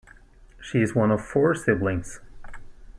[0.59, 2.21] She is one of four siblings.